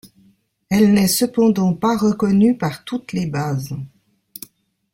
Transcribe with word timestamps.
Elle 0.71 0.93
n'est 0.93 1.07
cependant 1.07 1.75
pas 1.75 1.95
reconnue 1.95 2.57
par 2.57 2.83
toutes 2.85 3.13
les 3.13 3.27
bases. 3.27 3.77